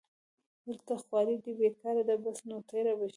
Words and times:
دلته 0.65 0.93
خواري 1.03 1.35
دې 1.43 1.51
بېکاري 1.59 2.03
ده 2.09 2.15
بس 2.23 2.37
نو 2.49 2.57
تېره 2.69 2.93
به 2.99 3.05
شي 3.09 3.09